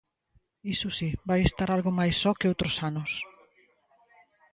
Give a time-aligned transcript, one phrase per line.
[0.73, 3.11] Iso si, vai estar algo máis só que outros anos.